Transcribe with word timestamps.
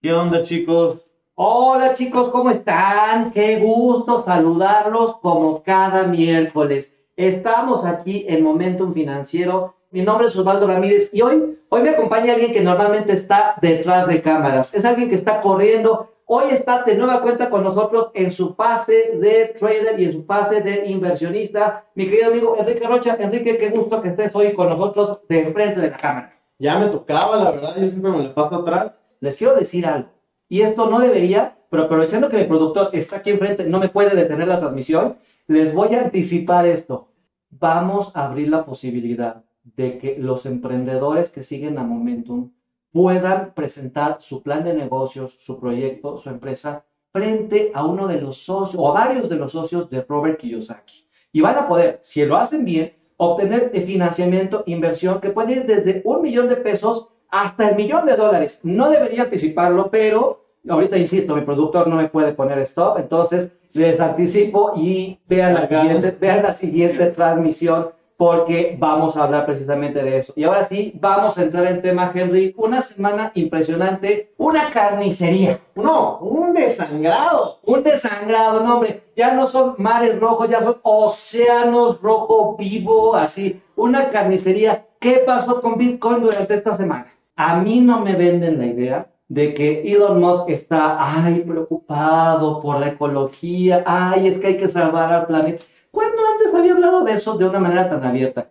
¿Qué 0.00 0.12
onda, 0.12 0.44
chicos? 0.44 1.04
Hola 1.34 1.92
chicos, 1.92 2.28
¿cómo 2.28 2.50
están? 2.50 3.32
Qué 3.32 3.58
gusto 3.58 4.22
saludarlos 4.22 5.16
como 5.16 5.60
cada 5.64 6.04
miércoles. 6.04 6.96
Estamos 7.16 7.84
aquí 7.84 8.24
en 8.28 8.44
Momentum 8.44 8.94
Financiero. 8.94 9.74
Mi 9.90 10.02
nombre 10.02 10.28
es 10.28 10.36
Osvaldo 10.36 10.68
Ramírez 10.68 11.10
y 11.12 11.20
hoy, 11.20 11.58
hoy 11.68 11.82
me 11.82 11.90
acompaña 11.90 12.34
alguien 12.34 12.52
que 12.52 12.60
normalmente 12.60 13.12
está 13.12 13.56
detrás 13.60 14.06
de 14.06 14.22
cámaras. 14.22 14.72
Es 14.72 14.84
alguien 14.84 15.08
que 15.08 15.16
está 15.16 15.40
corriendo. 15.40 16.12
Hoy 16.26 16.50
está 16.50 16.84
de 16.84 16.94
nueva 16.94 17.20
cuenta 17.20 17.50
con 17.50 17.64
nosotros 17.64 18.12
en 18.14 18.30
su 18.30 18.54
fase 18.54 19.18
de 19.20 19.46
trader 19.58 19.98
y 19.98 20.04
en 20.04 20.12
su 20.12 20.22
fase 20.22 20.60
de 20.60 20.86
inversionista. 20.86 21.86
Mi 21.96 22.04
querido 22.04 22.30
amigo 22.30 22.56
Enrique 22.56 22.86
Rocha. 22.86 23.16
Enrique, 23.18 23.58
qué 23.58 23.70
gusto 23.70 24.00
que 24.00 24.10
estés 24.10 24.36
hoy 24.36 24.54
con 24.54 24.68
nosotros 24.68 25.22
de 25.28 25.40
enfrente 25.40 25.80
de 25.80 25.90
la 25.90 25.96
cámara. 25.96 26.38
Ya 26.60 26.78
me 26.78 26.86
tocaba, 26.86 27.36
la 27.36 27.50
verdad, 27.50 27.74
yo 27.76 27.88
siempre 27.88 28.12
me 28.12 28.22
le 28.22 28.28
paso 28.28 28.54
atrás. 28.54 28.97
Les 29.20 29.36
quiero 29.36 29.54
decir 29.54 29.86
algo. 29.86 30.10
Y 30.48 30.62
esto 30.62 30.88
no 30.88 31.00
debería, 31.00 31.58
pero 31.70 31.84
aprovechando 31.84 32.28
que 32.28 32.40
el 32.40 32.46
productor 32.46 32.90
está 32.92 33.16
aquí 33.16 33.30
enfrente, 33.30 33.64
no 33.64 33.78
me 33.78 33.88
puede 33.88 34.16
detener 34.16 34.48
la 34.48 34.60
transmisión, 34.60 35.18
les 35.46 35.74
voy 35.74 35.94
a 35.94 36.02
anticipar 36.02 36.66
esto. 36.66 37.08
Vamos 37.50 38.14
a 38.14 38.26
abrir 38.26 38.48
la 38.48 38.64
posibilidad 38.64 39.44
de 39.64 39.98
que 39.98 40.16
los 40.18 40.46
emprendedores 40.46 41.30
que 41.30 41.42
siguen 41.42 41.78
a 41.78 41.82
Momentum 41.82 42.52
puedan 42.92 43.52
presentar 43.54 44.18
su 44.20 44.42
plan 44.42 44.64
de 44.64 44.74
negocios, 44.74 45.36
su 45.40 45.58
proyecto, 45.60 46.18
su 46.18 46.30
empresa 46.30 46.84
frente 47.12 47.70
a 47.74 47.84
uno 47.84 48.06
de 48.06 48.20
los 48.20 48.38
socios 48.38 48.80
o 48.80 48.88
a 48.88 48.92
varios 48.92 49.28
de 49.28 49.36
los 49.36 49.52
socios 49.52 49.90
de 49.90 50.02
Robert 50.02 50.38
Kiyosaki. 50.38 51.06
Y 51.32 51.40
van 51.40 51.56
a 51.58 51.68
poder, 51.68 52.00
si 52.02 52.24
lo 52.24 52.36
hacen 52.36 52.64
bien, 52.64 52.94
obtener 53.16 53.70
financiamiento, 53.82 54.62
inversión 54.66 55.20
que 55.20 55.30
puede 55.30 55.52
ir 55.52 55.66
desde 55.66 56.02
un 56.04 56.22
millón 56.22 56.48
de 56.48 56.56
pesos 56.56 57.08
hasta 57.30 57.68
el 57.68 57.76
millón 57.76 58.06
de 58.06 58.16
dólares. 58.16 58.60
No 58.62 58.90
debería 58.90 59.22
anticiparlo, 59.22 59.90
pero 59.90 60.44
ahorita 60.68 60.96
insisto, 60.96 61.34
mi 61.34 61.42
productor 61.42 61.88
no 61.88 61.96
me 61.96 62.08
puede 62.08 62.32
poner 62.32 62.58
stop, 62.60 62.98
entonces 62.98 63.52
les 63.72 64.00
anticipo 64.00 64.72
y 64.76 65.18
vean 65.28 65.54
la 65.54 65.68
siguiente, 65.68 66.16
vean 66.18 66.42
la 66.42 66.54
siguiente 66.54 67.06
transmisión 67.10 67.90
porque 68.18 68.76
vamos 68.76 69.16
a 69.16 69.22
hablar 69.22 69.46
precisamente 69.46 70.02
de 70.02 70.18
eso. 70.18 70.32
Y 70.34 70.42
ahora 70.42 70.64
sí, 70.64 70.92
vamos 71.00 71.38
a 71.38 71.44
entrar 71.44 71.68
en 71.68 71.80
tema, 71.80 72.10
Henry. 72.12 72.52
Una 72.58 72.82
semana 72.82 73.30
impresionante, 73.36 74.32
una 74.36 74.70
carnicería. 74.70 75.60
No, 75.76 76.18
un 76.18 76.52
desangrado. 76.52 77.60
Un 77.64 77.84
desangrado, 77.84 78.64
no, 78.64 78.74
hombre. 78.74 79.04
Ya 79.16 79.32
no 79.34 79.46
son 79.46 79.76
mares 79.78 80.18
rojos, 80.18 80.50
ya 80.50 80.60
son 80.60 80.78
océanos 80.82 82.02
rojo 82.02 82.56
vivo, 82.56 83.14
así. 83.14 83.62
Una 83.76 84.10
carnicería. 84.10 84.84
¿Qué 84.98 85.22
pasó 85.24 85.60
con 85.60 85.78
Bitcoin 85.78 86.20
durante 86.20 86.54
esta 86.54 86.76
semana? 86.76 87.06
A 87.38 87.60
mí 87.60 87.80
no 87.80 88.00
me 88.00 88.16
venden 88.16 88.58
la 88.58 88.66
idea 88.66 89.12
de 89.28 89.54
que 89.54 89.82
Elon 89.82 90.18
Musk 90.18 90.48
está, 90.48 90.96
ay, 90.98 91.44
preocupado 91.46 92.60
por 92.60 92.80
la 92.80 92.88
ecología, 92.88 93.84
ay, 93.86 94.26
es 94.26 94.40
que 94.40 94.48
hay 94.48 94.56
que 94.56 94.66
salvar 94.66 95.12
al 95.12 95.26
planeta. 95.28 95.62
¿Cuándo 95.92 96.20
antes 96.32 96.52
había 96.52 96.72
hablado 96.72 97.04
de 97.04 97.12
eso 97.12 97.38
de 97.38 97.46
una 97.46 97.60
manera 97.60 97.88
tan 97.88 98.02
abierta? 98.02 98.50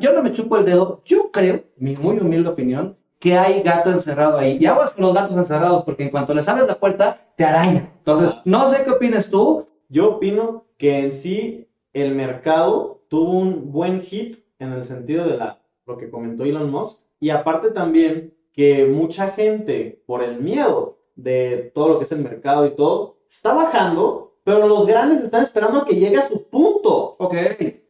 Yo 0.00 0.14
no 0.14 0.22
me 0.22 0.32
chupo 0.32 0.56
el 0.56 0.64
dedo, 0.64 1.02
yo 1.04 1.30
creo, 1.30 1.62
mi 1.76 1.94
muy 1.94 2.20
humilde 2.20 2.48
opinión, 2.48 2.96
que 3.18 3.36
hay 3.36 3.62
gato 3.62 3.90
encerrado 3.90 4.38
ahí. 4.38 4.56
Y 4.58 4.64
aguas 4.64 4.92
con 4.92 5.04
los 5.04 5.12
gatos 5.12 5.36
encerrados, 5.36 5.84
porque 5.84 6.04
en 6.04 6.10
cuanto 6.10 6.32
les 6.32 6.48
abres 6.48 6.66
la 6.66 6.80
puerta, 6.80 7.20
te 7.36 7.44
araña. 7.44 7.92
Entonces, 7.98 8.34
no 8.46 8.66
sé 8.66 8.82
qué 8.82 8.92
opinas 8.92 9.28
tú. 9.28 9.68
Yo 9.90 10.16
opino 10.16 10.64
que 10.78 11.00
en 11.00 11.12
sí 11.12 11.68
el 11.92 12.14
mercado 12.14 13.02
tuvo 13.08 13.32
un 13.32 13.70
buen 13.70 14.00
hit 14.00 14.38
en 14.58 14.72
el 14.72 14.84
sentido 14.84 15.26
de 15.26 15.36
la, 15.36 15.58
lo 15.84 15.98
que 15.98 16.08
comentó 16.08 16.44
Elon 16.44 16.70
Musk. 16.70 17.01
Y 17.22 17.30
aparte 17.30 17.70
también 17.70 18.34
que 18.52 18.84
mucha 18.84 19.28
gente, 19.28 20.02
por 20.06 20.24
el 20.24 20.40
miedo 20.40 20.98
de 21.14 21.70
todo 21.72 21.90
lo 21.90 21.98
que 21.98 22.02
es 22.04 22.10
el 22.10 22.18
mercado 22.18 22.66
y 22.66 22.74
todo, 22.74 23.18
está 23.28 23.54
bajando, 23.54 24.34
pero 24.42 24.66
los 24.66 24.88
grandes 24.88 25.20
están 25.20 25.44
esperando 25.44 25.78
a 25.78 25.84
que 25.84 25.94
llegue 25.94 26.16
a 26.16 26.26
su 26.26 26.42
punto. 26.48 27.14
Ok. 27.20 27.34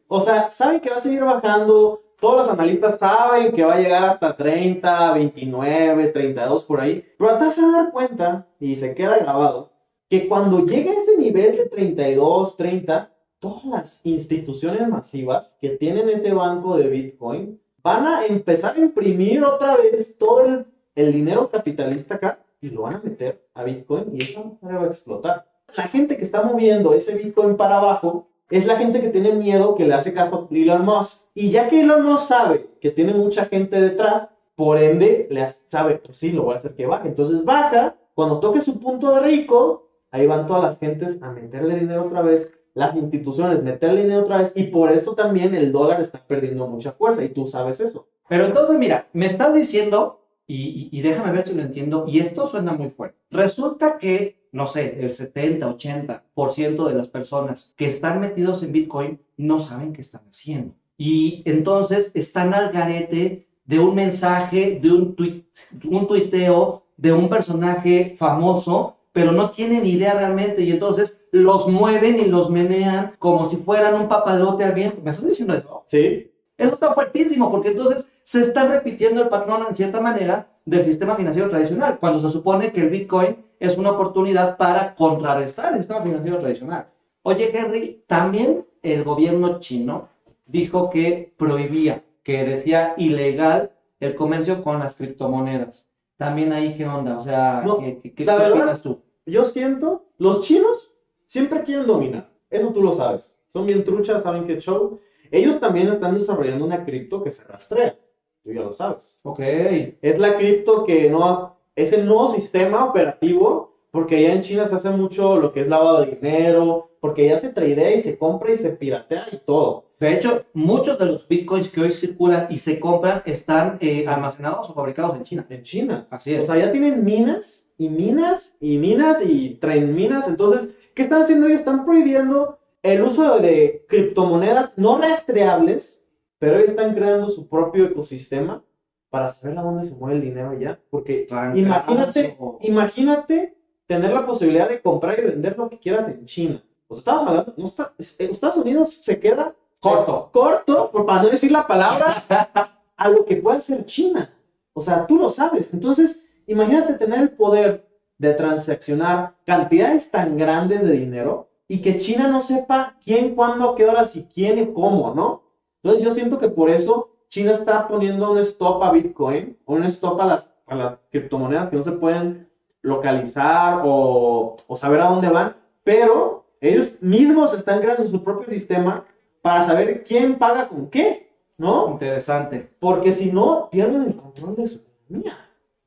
O 0.07 0.21
sea, 0.21 0.51
saben 0.51 0.81
que 0.81 0.91
va 0.91 0.97
a 0.97 0.99
seguir 0.99 1.23
bajando. 1.23 1.99
Todos 2.19 2.45
los 2.45 2.49
analistas 2.49 2.99
saben 2.99 3.51
que 3.53 3.63
va 3.63 3.73
a 3.73 3.79
llegar 3.79 4.05
hasta 4.05 4.37
30, 4.37 5.13
29, 5.13 6.09
32 6.09 6.65
por 6.65 6.81
ahí. 6.81 7.03
Pero 7.17 7.31
atrás 7.31 7.55
se 7.55 7.63
va 7.63 7.69
a 7.69 7.83
dar 7.83 7.91
cuenta, 7.91 8.47
y 8.59 8.75
se 8.75 8.93
queda 8.93 9.17
grabado, 9.17 9.71
que 10.11 10.27
cuando 10.27 10.63
llegue 10.63 10.91
a 10.91 10.99
ese 10.99 11.17
nivel 11.17 11.57
de 11.57 11.69
32, 11.69 12.55
30, 12.55 13.11
todas 13.39 13.65
las 13.65 14.05
instituciones 14.05 14.87
masivas 14.87 15.57
que 15.59 15.69
tienen 15.69 16.07
ese 16.09 16.31
banco 16.33 16.77
de 16.77 16.87
Bitcoin 16.87 17.62
van 17.83 18.07
a 18.07 18.25
empezar 18.25 18.75
a 18.75 18.79
imprimir 18.79 19.43
otra 19.43 19.75
vez 19.75 20.17
todo 20.17 20.65
el, 20.95 21.13
dinero 21.13 21.49
capitalista 21.49 22.15
acá 22.15 22.39
y 22.61 22.69
lo 22.69 22.83
van 22.83 22.95
a 22.95 23.01
meter 23.03 23.43
a 23.53 23.63
Bitcoin 23.63 24.11
y 24.13 24.23
eso 24.23 24.57
va 24.63 24.83
a 24.83 24.85
explotar. 24.85 25.45
La 25.75 25.83
gente 25.87 26.17
que 26.17 26.23
está 26.23 26.43
moviendo 26.43 26.93
ese 26.93 27.15
Bitcoin 27.15 27.57
para 27.57 27.77
abajo 27.77 28.27
es 28.49 28.65
la 28.65 28.77
gente 28.77 29.01
que 29.01 29.09
tiene 29.09 29.33
miedo 29.33 29.75
que 29.75 29.85
le 29.85 29.95
hace 29.95 30.13
caso 30.13 30.47
a 30.49 30.55
Elon 30.55 30.85
Musk. 30.85 31.23
Y 31.33 31.49
ya 31.49 31.67
que 31.67 31.81
Elon 31.81 32.03
Musk 32.03 32.27
sabe 32.27 32.69
que 32.79 32.91
tiene 32.91 33.13
mucha 33.13 33.45
gente 33.45 33.81
detrás, 33.81 34.29
por 34.55 34.77
ende, 34.77 35.27
le 35.31 35.49
sabe, 35.49 35.95
pues 35.95 36.19
sí, 36.19 36.31
lo 36.31 36.43
voy 36.43 36.53
a 36.53 36.57
hacer 36.57 36.75
que 36.75 36.85
baje. 36.85 37.07
Entonces 37.07 37.43
baja, 37.43 37.95
cuando 38.13 38.39
toque 38.39 38.61
su 38.61 38.79
punto 38.79 39.15
de 39.15 39.21
rico, 39.21 39.89
ahí 40.11 40.27
van 40.27 40.45
todas 40.45 40.61
las 40.61 40.79
gentes 40.79 41.17
a 41.23 41.31
meterle 41.31 41.79
dinero 41.79 42.05
otra 42.05 42.21
vez 42.21 42.53
las 42.73 42.95
instituciones 42.95 43.61
meterle 43.63 44.03
dinero 44.03 44.21
otra 44.21 44.39
vez 44.39 44.51
y 44.55 44.63
por 44.63 44.91
eso 44.91 45.13
también 45.13 45.53
el 45.53 45.71
dólar 45.71 46.01
está 46.01 46.25
perdiendo 46.25 46.67
mucha 46.67 46.91
fuerza 46.91 47.23
y 47.23 47.29
tú 47.29 47.47
sabes 47.47 47.79
eso. 47.79 48.07
Pero 48.27 48.45
entonces, 48.45 48.77
mira, 48.77 49.07
me 49.13 49.25
estás 49.25 49.53
diciendo, 49.53 50.21
y, 50.47 50.89
y, 50.91 51.01
déjame 51.01 51.31
ver 51.31 51.43
si 51.43 51.53
lo 51.53 51.61
entiendo, 51.61 52.05
y 52.07 52.19
esto 52.19 52.47
suena 52.47 52.73
muy 52.73 52.89
fuerte. 52.89 53.17
Resulta 53.29 53.97
que, 53.97 54.47
no 54.51 54.65
sé, 54.65 54.99
el 54.99 55.13
70, 55.13 55.67
80% 55.77 56.87
de 56.87 56.93
las 56.93 57.07
personas 57.07 57.73
que 57.77 57.87
están 57.87 58.19
metidos 58.19 58.63
en 58.63 58.71
Bitcoin 58.71 59.19
no 59.37 59.59
saben 59.59 59.93
qué 59.93 60.01
están 60.01 60.21
haciendo. 60.27 60.73
Y 60.97 61.41
entonces 61.45 62.11
están 62.13 62.53
al 62.53 62.71
garete 62.71 63.47
de 63.65 63.79
un 63.79 63.95
mensaje, 63.95 64.79
de 64.81 64.91
un, 64.91 65.15
tuit, 65.15 65.45
un 65.85 66.07
tuiteo 66.07 66.83
de 66.97 67.13
un 67.13 67.29
personaje 67.29 68.15
famoso 68.17 68.97
pero 69.13 69.31
no 69.31 69.51
tienen 69.51 69.85
idea 69.85 70.15
realmente 70.15 70.63
y 70.63 70.71
entonces 70.71 71.21
los 71.31 71.67
mueven 71.67 72.19
y 72.19 72.25
los 72.25 72.49
menean 72.49 73.13
como 73.19 73.45
si 73.45 73.57
fueran 73.57 73.93
un 73.93 74.07
papalote 74.07 74.63
al 74.63 74.73
viento. 74.73 75.01
¿Me 75.03 75.11
estás 75.11 75.27
diciendo 75.27 75.53
eso? 75.53 75.85
Sí. 75.87 76.31
Eso 76.57 76.73
está 76.73 76.93
fuertísimo 76.93 77.49
porque 77.49 77.69
entonces 77.69 78.11
se 78.23 78.41
está 78.41 78.67
repitiendo 78.67 79.21
el 79.21 79.29
patrón 79.29 79.65
en 79.69 79.75
cierta 79.75 80.01
manera 80.01 80.47
del 80.65 80.83
sistema 80.83 81.15
financiero 81.15 81.49
tradicional, 81.49 81.99
cuando 81.99 82.19
se 82.19 82.29
supone 82.29 82.71
que 82.71 82.81
el 82.81 82.89
Bitcoin 82.89 83.37
es 83.59 83.77
una 83.77 83.91
oportunidad 83.91 84.57
para 84.57 84.95
contrarrestar 84.95 85.73
el 85.73 85.79
sistema 85.79 86.01
financiero 86.01 86.39
tradicional. 86.39 86.87
Oye, 87.21 87.51
Henry, 87.57 88.03
también 88.07 88.65
el 88.81 89.03
gobierno 89.03 89.59
chino 89.59 90.09
dijo 90.45 90.89
que 90.89 91.33
prohibía, 91.37 92.03
que 92.23 92.43
decía 92.45 92.93
ilegal 92.97 93.71
el 93.99 94.15
comercio 94.15 94.63
con 94.63 94.79
las 94.79 94.95
criptomonedas. 94.95 95.87
También 96.17 96.53
ahí, 96.53 96.75
¿qué 96.75 96.85
onda? 96.85 97.17
O 97.17 97.21
sea, 97.21 97.63
¿qué, 97.79 98.13
qué, 98.13 98.25
la 98.25 98.35
verdad, 98.35 98.79
tú? 98.81 99.01
Yo 99.25 99.45
siento, 99.45 100.05
los 100.17 100.41
chinos 100.41 100.93
siempre 101.27 101.63
quieren 101.63 101.87
dominar. 101.87 102.29
Eso 102.49 102.71
tú 102.71 102.81
lo 102.81 102.93
sabes. 102.93 103.37
Son 103.47 103.65
bien 103.65 103.83
truchas, 103.83 104.23
saben 104.23 104.45
qué 104.45 104.59
show. 104.59 104.99
Ellos 105.31 105.59
también 105.59 105.87
están 105.87 106.13
desarrollando 106.13 106.65
una 106.65 106.85
cripto 106.85 107.23
que 107.23 107.31
se 107.31 107.43
rastrea. 107.43 107.97
Tú 108.43 108.51
ya 108.51 108.61
lo 108.61 108.73
sabes. 108.73 109.19
Ok. 109.23 109.39
Es 109.39 110.19
la 110.19 110.35
cripto 110.37 110.83
que 110.83 111.09
no. 111.09 111.57
Es 111.75 111.91
el 111.91 112.05
nuevo 112.05 112.27
sistema 112.29 112.85
operativo. 112.85 113.72
Porque 113.93 114.15
allá 114.15 114.33
en 114.33 114.41
China 114.41 114.65
se 114.65 114.73
hace 114.73 114.89
mucho 114.89 115.37
lo 115.37 115.53
que 115.53 115.61
es 115.61 115.67
lavado 115.67 116.01
de 116.01 116.15
dinero. 116.15 116.89
Porque 116.99 117.27
ya 117.27 117.37
se 117.37 117.49
tradea 117.49 117.93
y 117.93 117.99
se 117.99 118.17
compra 118.17 118.51
y 118.51 118.55
se 118.55 118.71
piratea 118.71 119.27
y 119.31 119.37
todo. 119.45 119.91
De 119.99 120.13
hecho, 120.15 120.45
muchos 120.53 120.97
de 120.97 121.05
los 121.05 121.27
bitcoins 121.27 121.69
que 121.69 121.81
hoy 121.81 121.91
circulan 121.91 122.47
y 122.49 122.57
se 122.57 122.79
compran 122.79 123.21
están 123.27 123.77
eh, 123.81 124.07
almacenados 124.07 124.67
o 124.71 124.73
fabricados 124.73 125.15
en 125.15 125.23
China. 125.23 125.45
En 125.47 125.61
China. 125.61 126.07
Así 126.09 126.33
es. 126.33 126.41
O 126.41 126.45
sea, 126.45 126.57
ya 126.57 126.71
tienen 126.71 127.05
minas 127.05 127.69
y 127.77 127.87
minas 127.89 128.57
y 128.59 128.79
minas 128.79 129.23
y 129.23 129.59
traen 129.61 129.93
minas. 129.93 130.27
Entonces, 130.27 130.75
¿qué 130.95 131.03
están 131.03 131.21
haciendo 131.21 131.45
ellos? 131.45 131.59
Están 131.59 131.85
prohibiendo 131.85 132.57
el 132.81 133.03
uso 133.03 133.37
de 133.37 133.85
criptomonedas 133.87 134.75
no 134.75 134.97
rastreables, 134.97 136.03
pero 136.39 136.55
ellos 136.55 136.71
están 136.71 136.95
creando 136.95 137.27
su 137.27 137.47
propio 137.47 137.85
ecosistema 137.85 138.63
para 139.11 139.29
saber 139.29 139.59
a 139.59 139.61
dónde 139.61 139.85
se 139.85 139.95
mueve 139.95 140.15
el 140.15 140.21
dinero 140.23 140.49
allá. 140.49 140.79
Porque 140.89 141.27
imagínate, 141.53 142.35
imagínate 142.61 143.55
tener 143.93 144.13
la 144.13 144.25
posibilidad 144.25 144.69
de 144.69 144.81
comprar 144.81 145.19
y 145.19 145.23
vender 145.23 145.57
lo 145.57 145.69
que 145.69 145.79
quieras 145.79 146.07
en 146.07 146.25
China. 146.25 146.63
O 146.87 146.95
sea, 146.95 146.99
estamos 146.99 147.27
hablando, 147.27 147.53
no 147.57 147.65
está, 147.65 147.93
Estados 147.97 148.57
Unidos 148.57 149.01
se 149.03 149.19
queda 149.19 149.53
Corto. 149.83 150.29
Corto, 150.31 150.91
por, 150.91 151.05
para 151.05 151.23
no 151.23 151.29
decir 151.29 151.51
la 151.51 151.67
palabra, 151.67 152.23
a 152.95 153.09
lo 153.09 153.25
que 153.25 153.35
puede 153.35 153.59
ser 153.59 153.85
China. 153.85 154.33
O 154.71 154.81
sea, 154.81 155.05
tú 155.05 155.17
lo 155.17 155.29
sabes. 155.29 155.73
Entonces, 155.73 156.25
imagínate 156.47 156.93
tener 156.93 157.19
el 157.19 157.31
poder 157.31 157.85
de 158.17 158.33
transaccionar 158.33 159.35
cantidades 159.45 160.09
tan 160.09 160.37
grandes 160.37 160.83
de 160.83 160.91
dinero 160.93 161.49
y 161.67 161.81
que 161.81 161.97
China 161.97 162.29
no 162.29 162.39
sepa 162.39 162.95
quién, 163.03 163.35
cuándo, 163.35 163.75
qué 163.75 163.85
horas 163.85 164.15
y 164.15 164.23
quién 164.23 164.57
y 164.57 164.73
cómo, 164.73 165.13
¿no? 165.13 165.43
Entonces 165.81 166.05
yo 166.05 166.15
siento 166.15 166.39
que 166.39 166.47
por 166.47 166.69
eso 166.69 167.09
China 167.27 167.51
está 167.51 167.85
poniendo 167.89 168.31
un 168.31 168.37
stop 168.37 168.81
a 168.83 168.91
Bitcoin, 168.91 169.57
un 169.65 169.83
stop 169.83 170.21
a 170.21 170.25
las, 170.25 170.49
a 170.65 170.75
las 170.75 170.97
criptomonedas 171.11 171.69
que 171.69 171.75
no 171.75 171.83
se 171.83 171.91
pueden 171.91 172.49
localizar 172.83 173.81
o, 173.83 174.57
o 174.67 174.75
saber 174.75 175.01
a 175.01 175.07
dónde 175.07 175.29
van, 175.29 175.55
pero 175.83 176.45
ellos 176.61 177.01
mismos 177.01 177.53
están 177.53 177.81
creando 177.81 178.07
su 178.07 178.23
propio 178.23 178.47
sistema 178.47 179.05
para 179.41 179.65
saber 179.65 180.03
quién 180.03 180.37
paga 180.37 180.69
con 180.69 180.89
qué, 180.89 181.29
¿no? 181.57 181.89
Interesante. 181.89 182.69
Porque 182.79 183.11
si 183.11 183.31
no, 183.31 183.69
pierden 183.69 184.03
el 184.03 184.15
control 184.15 184.55
de 184.55 184.67
su 184.67 184.79
economía. 184.79 185.37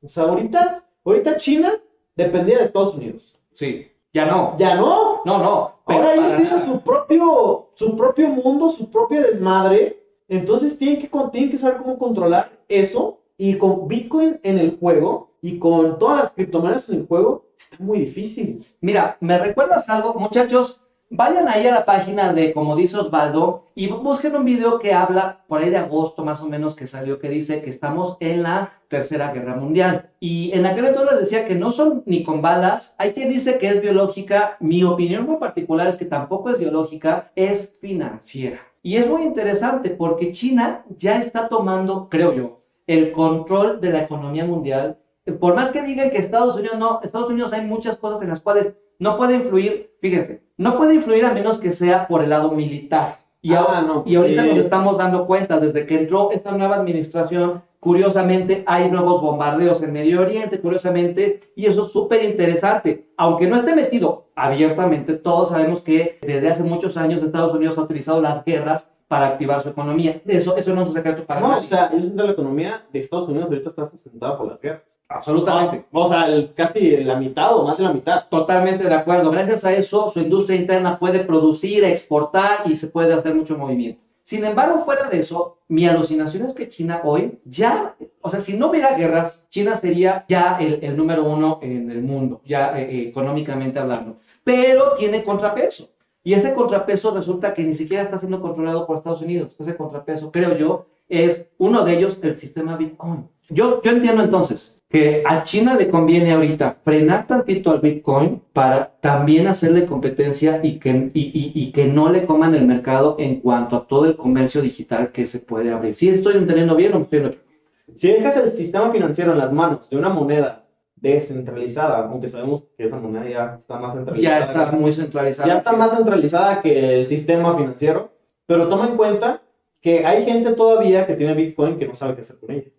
O 0.03 0.07
sea, 0.07 0.23
ahorita, 0.23 0.83
ahorita 1.03 1.37
China 1.37 1.71
dependía 2.15 2.59
de 2.59 2.65
Estados 2.65 2.93
Unidos. 2.93 3.39
Sí. 3.53 3.91
Ya 4.13 4.25
no. 4.25 4.55
Ya 4.57 4.75
no. 4.75 5.21
No, 5.25 5.39
no. 5.39 5.75
Ahora 5.85 6.13
ellos 6.13 6.35
tienen 6.37 6.65
su 6.65 6.81
propio, 6.81 7.69
su 7.75 7.97
propio 7.97 8.29
mundo, 8.29 8.69
su 8.69 8.89
propia 8.89 9.21
desmadre. 9.21 10.03
Entonces 10.27 10.77
tienen 10.77 10.99
que, 10.99 11.09
tienen 11.31 11.49
que 11.49 11.57
saber 11.57 11.77
cómo 11.77 11.97
controlar 11.97 12.51
eso. 12.67 13.19
Y 13.37 13.57
con 13.57 13.87
Bitcoin 13.87 14.39
en 14.43 14.57
el 14.57 14.77
juego 14.79 15.31
y 15.41 15.59
con 15.59 15.99
todas 15.99 16.23
las 16.23 16.31
criptomonedas 16.31 16.89
en 16.89 17.01
el 17.01 17.07
juego, 17.07 17.45
está 17.57 17.77
muy 17.79 17.99
difícil. 17.99 18.65
Mira, 18.81 19.17
¿me 19.19 19.37
recuerdas 19.37 19.89
algo? 19.89 20.15
Muchachos, 20.15 20.81
vayan 21.09 21.47
ahí 21.47 21.67
a 21.67 21.73
la 21.73 21.85
página 21.85 22.33
de, 22.33 22.53
como 22.53 22.75
dice 22.75 22.97
Osvaldo, 22.97 23.65
y 23.75 23.87
busquen 23.87 24.35
un 24.35 24.45
video 24.45 24.79
que 24.79 24.93
habla 24.93 25.45
por 25.47 25.61
ahí 25.61 25.69
de 25.69 25.77
agosto 25.77 26.25
más 26.25 26.41
o 26.41 26.47
menos 26.47 26.75
que 26.75 26.87
salió, 26.87 27.19
que 27.19 27.29
dice 27.29 27.61
que 27.61 27.69
estamos 27.69 28.17
en 28.19 28.43
la 28.43 28.73
Tercera 28.87 29.31
Guerra 29.31 29.55
Mundial. 29.55 30.09
Y 30.19 30.51
en 30.53 30.65
aquel 30.65 30.85
entonces 30.85 31.19
decía 31.19 31.45
que 31.45 31.55
no 31.55 31.71
son 31.71 32.03
ni 32.05 32.23
con 32.23 32.41
balas. 32.41 32.95
Hay 32.97 33.11
quien 33.11 33.29
dice 33.29 33.57
que 33.57 33.67
es 33.67 33.81
biológica. 33.81 34.57
Mi 34.59 34.83
opinión 34.83 35.25
muy 35.25 35.37
particular 35.37 35.87
es 35.87 35.97
que 35.97 36.05
tampoco 36.05 36.49
es 36.49 36.59
biológica, 36.59 37.31
es 37.35 37.77
financiera. 37.79 38.59
Y 38.81 38.95
es 38.95 39.07
muy 39.07 39.23
interesante 39.23 39.91
porque 39.91 40.31
China 40.31 40.85
ya 40.97 41.19
está 41.19 41.49
tomando, 41.49 42.07
creo 42.09 42.33
yo, 42.33 42.61
el 42.87 43.11
control 43.11 43.79
de 43.81 43.91
la 43.91 44.01
economía 44.01 44.45
mundial. 44.45 44.97
Por 45.39 45.55
más 45.55 45.71
que 45.71 45.81
digan 45.83 46.09
que 46.09 46.17
Estados 46.17 46.55
Unidos 46.55 46.77
no, 46.79 46.99
Estados 47.03 47.29
Unidos 47.29 47.53
hay 47.53 47.65
muchas 47.65 47.97
cosas 47.97 48.21
en 48.21 48.29
las 48.29 48.39
cuales 48.39 48.73
no 48.99 49.17
puede 49.17 49.35
influir, 49.35 49.91
fíjense, 50.01 50.41
no 50.57 50.77
puede 50.77 50.95
influir 50.95 51.25
a 51.25 51.33
menos 51.33 51.59
que 51.59 51.73
sea 51.73 52.07
por 52.07 52.23
el 52.23 52.29
lado 52.29 52.51
militar. 52.51 53.19
Y, 53.41 53.53
Ah, 53.53 53.59
ahora- 53.59 53.81
no, 53.81 54.03
pues 54.03 54.13
y 54.13 54.15
ahorita 54.15 54.43
sí. 54.43 54.49
nos 54.49 54.57
estamos 54.59 54.97
dando 54.97 55.27
cuenta, 55.27 55.59
desde 55.59 55.85
que 55.85 55.99
entró 55.99 56.31
esta 56.31 56.51
nueva 56.51 56.77
administración, 56.77 57.61
curiosamente 57.79 58.63
hay 58.65 58.89
nuevos 58.89 59.21
bombardeos 59.21 59.83
en 59.83 59.93
Medio 59.93 60.21
Oriente, 60.21 60.59
curiosamente, 60.59 61.41
y 61.55 61.65
eso 61.67 61.83
es 61.83 61.91
súper 61.91 62.23
interesante. 62.23 63.09
Aunque 63.17 63.47
no 63.47 63.57
esté 63.57 63.75
metido 63.75 64.29
abiertamente, 64.35 65.13
todos 65.13 65.49
sabemos 65.49 65.81
que 65.81 66.17
desde 66.21 66.49
hace 66.49 66.63
muchos 66.63 66.97
años 66.97 67.21
Estados 67.21 67.53
Unidos 67.53 67.77
ha 67.77 67.81
utilizado 67.83 68.21
las 68.21 68.43
guerras 68.43 68.89
para 69.07 69.27
activar 69.27 69.61
su 69.61 69.69
economía. 69.69 70.21
Eso, 70.25 70.57
eso 70.57 70.73
no 70.75 70.81
es 70.81 70.87
un 70.89 70.93
secreto 70.93 71.25
para 71.25 71.39
No, 71.39 71.47
o 71.47 71.51
nadie. 71.51 71.67
sea, 71.67 71.91
yo 71.93 72.01
siento 72.01 72.23
la 72.23 72.31
economía 72.33 72.85
de 72.91 72.99
Estados 72.99 73.29
Unidos 73.29 73.47
ahorita 73.49 73.69
está 73.69 73.87
sustentada 73.87 74.37
por 74.37 74.47
las 74.47 74.59
guerras. 74.61 74.81
Absolutamente. 75.09 75.85
O 75.93 76.05
sea, 76.05 76.27
el- 76.27 76.53
casi 76.53 76.97
la 76.97 77.15
mitad 77.15 77.55
o 77.55 77.63
más 77.65 77.77
de 77.77 77.85
la 77.85 77.93
mitad. 77.93 78.25
Totalmente 78.29 78.83
de 78.83 78.93
acuerdo. 78.93 79.31
Gracias 79.31 79.63
a 79.63 79.71
eso, 79.73 80.09
su 80.09 80.19
industria 80.19 80.59
interna 80.59 80.99
puede 80.99 81.21
producir, 81.23 81.83
exportar 81.85 82.63
y 82.65 82.75
se 82.75 82.87
puede 82.87 83.13
hacer 83.13 83.33
mucho 83.33 83.57
movimiento. 83.57 84.01
Sin 84.25 84.43
embargo, 84.43 84.79
fuera 84.79 85.07
de 85.09 85.19
eso, 85.19 85.59
mi 85.69 85.87
alucinación 85.87 86.45
es 86.45 86.53
que 86.53 86.67
China 86.67 86.99
hoy 87.05 87.39
ya, 87.45 87.95
o 88.21 88.29
sea, 88.29 88.41
si 88.41 88.57
no 88.57 88.67
hubiera 88.69 88.93
guerras, 88.97 89.45
China 89.49 89.75
sería 89.75 90.25
ya 90.27 90.57
el, 90.59 90.79
el 90.83 90.97
número 90.97 91.23
uno 91.23 91.59
en 91.61 91.89
el 91.89 92.01
mundo, 92.01 92.41
ya 92.45 92.77
eh, 92.77 92.89
eh, 92.91 93.07
económicamente 93.07 93.79
hablando. 93.79 94.17
Pero 94.43 94.95
tiene 94.95 95.23
contrapeso. 95.23 95.87
Y 96.27 96.33
ese 96.33 96.53
contrapeso 96.53 97.15
resulta 97.15 97.53
que 97.53 97.63
ni 97.63 97.73
siquiera 97.73 98.03
está 98.03 98.19
siendo 98.19 98.41
controlado 98.41 98.85
por 98.85 98.97
Estados 98.97 99.21
Unidos. 99.21 99.55
Ese 99.57 99.77
contrapeso, 99.77 100.29
creo 100.29 100.57
yo, 100.57 100.85
es 101.07 101.49
uno 101.57 101.85
de 101.85 101.97
ellos, 101.97 102.19
el 102.21 102.37
sistema 102.37 102.75
Bitcoin. 102.75 103.29
Yo, 103.47 103.81
yo 103.81 103.91
entiendo 103.91 104.23
entonces 104.23 104.77
que 104.89 105.23
a 105.25 105.43
China 105.43 105.75
le 105.77 105.87
conviene 105.87 106.33
ahorita 106.33 106.79
frenar 106.83 107.27
tantito 107.27 107.71
al 107.71 107.79
Bitcoin 107.79 108.41
para 108.51 108.91
también 108.99 109.47
hacerle 109.47 109.85
competencia 109.85 110.59
y 110.61 110.79
que, 110.79 111.11
y, 111.13 111.21
y- 111.27 111.51
y 111.55 111.71
que 111.71 111.85
no 111.85 112.09
le 112.09 112.25
coman 112.25 112.53
el 112.55 112.65
mercado 112.67 113.15
en 113.19 113.39
cuanto 113.39 113.77
a 113.77 113.85
todo 113.87 114.03
el 114.03 114.17
comercio 114.17 114.61
digital 114.61 115.13
que 115.13 115.25
se 115.25 115.39
puede 115.39 115.71
abrir. 115.71 115.95
¿Sí 115.95 116.09
estoy 116.09 116.35
entendiendo 116.35 116.75
bien 116.75 116.93
o 116.93 116.97
estoy 117.03 117.19
entendiendo? 117.19 117.47
Si 117.95 118.09
dejas 118.09 118.35
el 118.35 118.51
sistema 118.51 118.91
financiero 118.91 119.31
en 119.31 119.37
las 119.37 119.53
manos 119.53 119.89
de 119.89 119.95
una 119.95 120.09
moneda 120.09 120.66
descentralizada, 120.99 122.07
aunque 122.07 122.27
sabemos 122.27 122.63
que 122.75 122.85
esa 122.85 122.97
moneda 122.97 123.29
ya 123.29 123.55
está 123.59 123.79
más 123.79 123.93
centralizada. 123.93 124.39
Ya 124.39 124.45
está 124.45 124.71
muy 124.71 124.91
centralizado. 124.91 125.47
ya 125.47 125.57
está 125.57 125.73
más 125.73 125.91
centralizada 125.91 126.61
que 126.61 126.99
el 126.99 127.05
sistema 127.05 127.55
financiero, 127.55 128.11
pero 128.45 128.67
toma 128.67 128.87
en 128.87 128.97
cuenta 128.97 129.41
que 129.81 130.05
hay 130.05 130.25
gente 130.25 130.53
todavía 130.53 131.05
que 131.05 131.15
tiene 131.15 131.33
Bitcoin 131.33 131.77
que 131.77 131.87
no 131.87 131.95
sabe 131.95 132.15
qué 132.15 132.21
hacer 132.21 132.39
con 132.39 132.51
ella. 132.51 132.69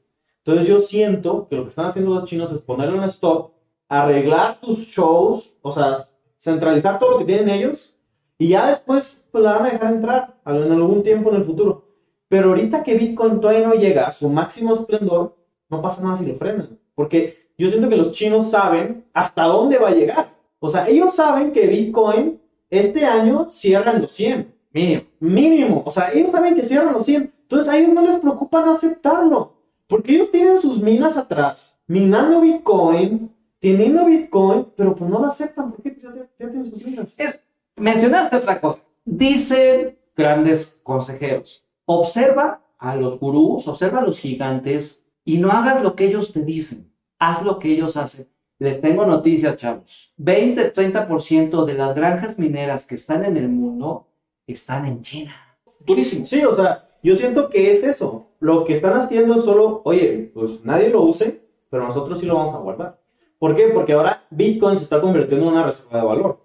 Entonces 0.45 0.67
yo 0.67 0.81
siento 0.81 1.47
que 1.49 1.57
lo 1.57 1.63
que 1.63 1.69
están 1.71 1.87
haciendo 1.87 2.15
los 2.15 2.25
chinos 2.25 2.51
es 2.53 2.61
ponerle 2.61 2.99
un 2.99 3.05
stop, 3.05 3.53
arreglar 3.89 4.61
tus 4.61 4.81
shows, 4.89 5.57
o 5.63 5.71
sea, 5.71 6.07
centralizar 6.39 6.99
todo 6.99 7.13
lo 7.13 7.19
que 7.19 7.25
tienen 7.25 7.49
ellos 7.49 7.97
y 8.37 8.49
ya 8.49 8.69
después 8.69 9.25
pues 9.31 9.45
la 9.45 9.53
van 9.55 9.67
a 9.67 9.71
dejar 9.71 9.93
entrar 9.93 10.35
en 10.47 10.73
algún 10.73 11.03
tiempo 11.03 11.31
en 11.31 11.37
el 11.37 11.45
futuro. 11.45 11.85
Pero 12.29 12.49
ahorita 12.49 12.83
que 12.83 12.97
Bitcoin 12.97 13.41
todavía 13.41 13.67
no 13.67 13.75
llega 13.75 14.07
a 14.07 14.13
su 14.13 14.29
máximo 14.29 14.75
esplendor, 14.75 15.37
no 15.71 15.83
pasa 15.83 16.03
nada 16.03 16.17
si 16.17 16.27
lo 16.27 16.35
frenan. 16.37 16.79
Porque 16.95 17.38
yo 17.59 17.69
siento 17.69 17.89
que 17.89 17.97
los 17.97 18.13
chinos 18.13 18.51
saben 18.51 19.05
hasta 19.13 19.45
dónde 19.45 19.79
va 19.79 19.89
a 19.89 19.95
llegar. 19.95 20.31
O 20.61 20.69
sea, 20.69 20.89
ellos 20.89 21.15
saben 21.15 21.53
que 21.53 21.67
Bitcoin 21.67 22.41
este 22.71 23.05
año 23.05 23.49
cierra 23.51 23.93
en 23.93 24.03
los 24.03 24.13
100. 24.13 24.55
Mínimo. 24.73 25.03
Mínimo. 25.21 25.83
O 25.85 25.91
sea, 25.91 26.13
ellos 26.13 26.31
saben 26.31 26.55
que 26.55 26.63
cierran 26.63 26.95
los 26.95 27.05
100. 27.05 27.33
Entonces 27.43 27.69
a 27.69 27.77
ellos 27.77 27.93
no 27.93 28.03
les 28.03 28.17
preocupa 28.17 28.65
no 28.65 28.73
aceptarlo. 28.73 29.55
Porque 29.89 30.15
ellos 30.15 30.31
tienen 30.31 30.61
sus 30.61 30.83
minas 30.83 31.17
atrás, 31.17 31.81
minando 31.87 32.43
Bitcoin, 32.43 33.33
teniendo 33.59 34.05
Bitcoin, 34.05 34.67
pero 34.77 34.95
pues 34.95 35.11
no 35.11 35.19
lo 35.19 35.27
aceptan 35.27 35.73
porque 35.73 35.97
ya 36.01 36.13
tienen 36.37 36.71
sus 36.71 36.85
minas. 36.85 37.15
Es, 37.19 37.41
mencionaste 37.77 38.37
otra 38.37 38.61
cosa. 38.61 38.83
Dicen 39.05 39.99
grandes 40.15 40.81
consejeros, 40.83 41.65
observa 41.87 42.61
a 42.79 42.97
los 42.97 43.19
gurús, 43.19 43.67
observa 43.67 44.01
a 44.01 44.05
los 44.05 44.19
gigantes 44.19 45.03
y 45.25 45.39
no 45.39 45.51
hagas 45.51 45.83
lo 45.83 45.97
que 45.97 46.07
ellos 46.07 46.33
te 46.33 46.43
dicen, 46.43 46.88
haz 47.19 47.43
lo 47.43 47.59
que 47.59 47.73
ellos 47.73 47.97
hacen. 47.97 48.29
Les 48.59 48.81
tengo 48.81 49.07
noticias, 49.07 49.57
chavos. 49.57 50.13
20-30% 50.19 51.65
de 51.65 51.75
las 51.75 51.95
granjas 51.95 52.39
mineras 52.39 52.87
que 52.87 52.97
están 52.97 53.25
en 53.25 53.37
el 53.37 53.49
mundo 53.49 54.09
están 54.47 54.87
en 54.87 55.03
China. 55.03 55.35
Durísimo. 55.81 56.27
Sí, 56.27 56.45
o 56.45 56.53
sea, 56.53 56.89
yo 57.03 57.15
siento 57.15 57.51
que 57.51 57.73
es 57.73 57.85
eso. 57.85 58.27
Lo 58.41 58.65
que 58.65 58.73
están 58.75 58.95
haciendo 58.95 59.35
es 59.35 59.45
solo, 59.45 59.83
oye, 59.85 60.31
pues 60.35 60.65
nadie 60.65 60.89
lo 60.89 61.03
use, 61.03 61.41
pero 61.71 61.85
nosotros 61.85 62.19
sí 62.19 62.27
lo 62.27 62.35
vamos 62.35 62.55
a 62.55 62.59
guardar. 62.59 63.01
¿Por 63.39 63.55
qué? 63.55 63.69
Porque 63.69 63.93
ahora 63.93 64.25
Bitcoin 64.31 64.77
se 64.77 64.85
está 64.85 65.01
convirtiendo 65.01 65.47
en 65.47 65.53
una 65.53 65.67
reserva 65.67 66.01
de 66.01 66.07
valor. 66.07 66.41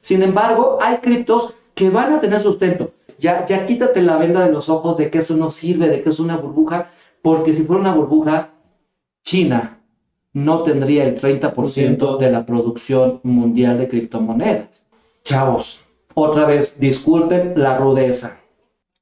Sin 0.00 0.22
embargo, 0.22 0.78
hay 0.80 0.98
criptos 0.98 1.54
que 1.74 1.90
van 1.90 2.14
a 2.14 2.20
tener 2.20 2.40
sustento. 2.40 2.92
Ya, 3.18 3.44
ya 3.44 3.66
quítate 3.66 4.00
la 4.00 4.16
venda 4.16 4.46
de 4.46 4.52
los 4.52 4.70
ojos 4.70 4.96
de 4.96 5.10
que 5.10 5.18
eso 5.18 5.36
no 5.36 5.50
sirve, 5.50 5.88
de 5.88 6.02
que 6.02 6.08
es 6.08 6.20
una 6.20 6.38
burbuja, 6.38 6.90
porque 7.20 7.52
si 7.52 7.64
fuera 7.64 7.82
una 7.82 7.94
burbuja, 7.94 8.52
China 9.22 9.79
no 10.32 10.62
tendría 10.62 11.04
el 11.04 11.16
30% 11.16 12.16
de 12.16 12.30
la 12.30 12.44
producción 12.44 13.20
mundial 13.22 13.78
de 13.78 13.88
criptomonedas. 13.88 14.86
Chavos, 15.24 15.84
otra 16.14 16.44
vez, 16.46 16.78
disculpen 16.78 17.54
la 17.56 17.76
rudeza. 17.78 18.38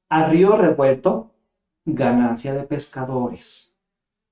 A 0.09 0.27
río 0.27 0.55
revuelto, 0.55 1.31
ganancia 1.85 2.53
de 2.53 2.63
pescadores. 2.63 3.73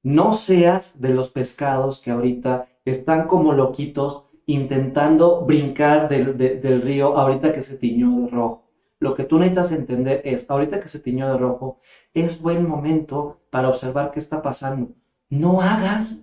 No 0.03 0.33
seas 0.33 0.99
de 0.99 1.11
los 1.13 1.29
pescados 1.29 1.99
que 2.01 2.11
ahorita 2.11 2.67
están 2.85 3.27
como 3.27 3.53
loquitos 3.53 4.23
intentando 4.47 5.41
brincar 5.41 6.07
del, 6.09 6.37
de- 6.37 6.55
del 6.59 6.81
río 6.81 7.17
ahorita 7.17 7.51
que 7.53 7.61
se 7.61 7.77
tiñó 7.77 8.21
de 8.21 8.27
rojo. 8.29 8.63
Lo 8.99 9.13
que 9.13 9.23
tú 9.23 9.37
necesitas 9.37 9.71
entender 9.71 10.21
es, 10.25 10.49
ahorita 10.49 10.79
que 10.79 10.87
se 10.87 10.99
tiñó 10.99 11.29
de 11.31 11.37
rojo, 11.37 11.77
es 12.13 12.41
buen 12.41 12.67
momento 12.67 13.37
para 13.51 13.69
observar 13.69 14.11
qué 14.11 14.19
está 14.19 14.41
pasando. 14.41 14.93
No 15.29 15.61
hagas 15.61 16.19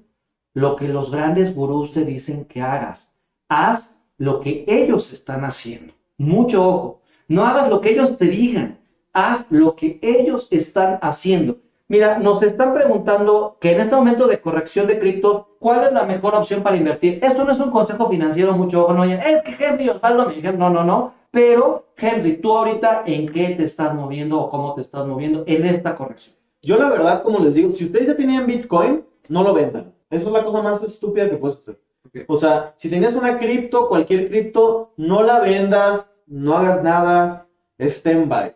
lo 0.55 0.77
que 0.77 0.89
los 0.89 1.11
grandes 1.11 1.55
gurús 1.55 1.93
te 1.93 2.05
dicen 2.05 2.45
que 2.45 2.63
hagas. 2.63 3.13
Haz 3.49 3.95
lo 4.17 4.41
que 4.41 4.65
ellos 4.69 5.13
están 5.13 5.45
haciendo. 5.45 5.93
Mucho 6.17 6.67
ojo. 6.67 7.01
No 7.29 7.45
hagas 7.45 7.69
lo 7.69 7.81
que 7.81 7.91
ellos 7.91 8.17
te 8.17 8.27
digan. 8.27 8.79
Haz 9.13 9.47
lo 9.51 9.75
que 9.75 9.99
ellos 10.01 10.49
están 10.51 10.99
haciendo. 11.03 11.59
Mira, 11.89 12.19
nos 12.19 12.43
están 12.43 12.73
preguntando 12.73 13.59
que 13.61 13.73
en 13.73 13.81
este 13.81 13.95
momento 13.95 14.27
de 14.27 14.41
corrección 14.41 14.87
de 14.87 14.99
criptos, 14.99 15.45
¿cuál 15.59 15.85
es 15.85 15.93
la 15.93 16.05
mejor 16.05 16.35
opción 16.35 16.63
para 16.63 16.77
invertir? 16.77 17.19
Esto 17.23 17.45
no 17.45 17.53
es 17.53 17.61
un 17.61 17.71
consejo 17.71 18.09
financiero, 18.09 18.55
mucho 18.55 18.85
ojo, 18.85 18.95
no 18.95 19.05
es 19.05 19.43
que 19.43 19.57
Henry 19.63 19.91
Osvaldo 19.91 20.29
me 20.29 20.35
dijeron, 20.35 20.59
no, 20.59 20.71
no, 20.71 20.83
no. 20.83 21.13
Pero, 21.31 21.89
Henry, 21.97 22.39
tú 22.39 22.57
ahorita, 22.57 23.03
¿en 23.07 23.31
qué 23.31 23.51
te 23.51 23.65
estás 23.65 23.95
moviendo 23.95 24.41
o 24.41 24.49
cómo 24.49 24.75
te 24.75 24.81
estás 24.81 25.07
moviendo 25.07 25.45
en 25.47 25.67
esta 25.67 25.95
corrección? 25.95 26.37
Yo 26.63 26.79
la 26.79 26.89
verdad, 26.89 27.23
como 27.23 27.41
les 27.41 27.55
digo, 27.55 27.71
si 27.71 27.85
ustedes 27.85 28.09
ya 28.09 28.17
tenían 28.17 28.47
Bitcoin, 28.47 29.05
no 29.29 29.43
lo 29.43 29.53
vendan. 29.53 29.94
Esa 30.11 30.27
es 30.27 30.33
la 30.33 30.45
cosa 30.45 30.63
más 30.63 30.83
estúpida 30.83 31.29
que 31.29 31.37
puedes 31.37 31.59
hacer. 31.59 31.81
Ok. 32.07 32.19
O 32.29 32.37
sea, 32.37 32.75
si 32.77 32.91
tenías 32.91 33.15
una 33.15 33.39
cripto, 33.39 33.89
cualquier 33.89 34.29
cripto, 34.29 34.93
no 34.97 35.23
la 35.23 35.41
vendas, 35.41 36.07
no 36.27 36.55
hagas 36.57 36.83
nada, 36.83 37.47
stand 37.79 38.29
by. 38.29 38.55